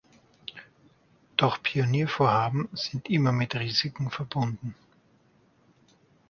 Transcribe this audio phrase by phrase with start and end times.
[1.37, 4.73] Doch Pioniervorhaben sind immer mit Risiken verbunden.